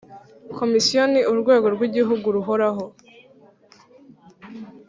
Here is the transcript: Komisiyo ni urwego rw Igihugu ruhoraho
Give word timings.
Komisiyo 0.57 1.01
ni 1.11 1.21
urwego 1.31 1.67
rw 1.75 1.81
Igihugu 1.87 2.25
ruhoraho 2.35 2.85